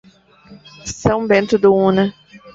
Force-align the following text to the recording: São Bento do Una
São 0.83 1.27
Bento 1.27 1.59
do 1.59 1.75
Una 1.75 2.11